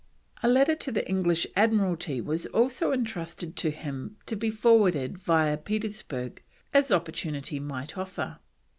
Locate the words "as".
6.73-6.91